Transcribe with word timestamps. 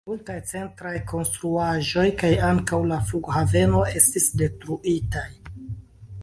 Multaj 0.09 0.35
centraj 0.51 0.93
konstruaĵoj 1.11 2.05
kaj 2.21 2.31
ankaŭ 2.47 2.79
la 2.93 2.97
flughaveno 3.11 3.85
estis 4.01 4.27
detruitaj. 4.43 5.27